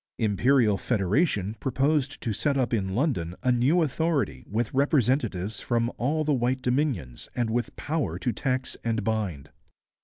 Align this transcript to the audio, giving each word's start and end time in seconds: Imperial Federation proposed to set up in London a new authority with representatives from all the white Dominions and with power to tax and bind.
Imperial 0.17 0.79
Federation 0.79 1.53
proposed 1.59 2.19
to 2.21 2.33
set 2.33 2.57
up 2.57 2.73
in 2.73 2.95
London 2.95 3.35
a 3.43 3.51
new 3.51 3.83
authority 3.83 4.43
with 4.49 4.73
representatives 4.73 5.59
from 5.61 5.91
all 5.99 6.23
the 6.23 6.33
white 6.33 6.63
Dominions 6.63 7.29
and 7.35 7.51
with 7.51 7.75
power 7.75 8.17
to 8.17 8.31
tax 8.33 8.75
and 8.83 9.03
bind. 9.03 9.51